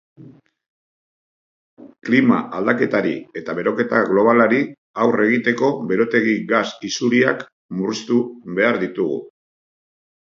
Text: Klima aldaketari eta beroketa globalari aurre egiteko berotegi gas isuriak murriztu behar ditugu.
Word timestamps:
Klima 2.07 2.39
aldaketari 2.59 3.13
eta 3.41 3.55
beroketa 3.59 4.01
globalari 4.13 4.61
aurre 5.05 5.27
egiteko 5.29 5.69
berotegi 5.93 6.35
gas 6.55 6.65
isuriak 6.93 7.45
murriztu 7.83 8.21
behar 8.57 8.85
ditugu. 8.87 9.25